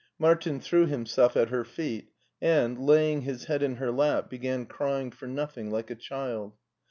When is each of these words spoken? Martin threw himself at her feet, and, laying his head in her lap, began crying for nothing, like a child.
Martin 0.17 0.59
threw 0.59 0.87
himself 0.87 1.37
at 1.37 1.49
her 1.49 1.63
feet, 1.63 2.09
and, 2.41 2.83
laying 2.83 3.21
his 3.21 3.43
head 3.45 3.61
in 3.61 3.75
her 3.75 3.91
lap, 3.91 4.31
began 4.31 4.65
crying 4.65 5.11
for 5.11 5.27
nothing, 5.27 5.69
like 5.69 5.91
a 5.91 5.95
child. 5.95 6.57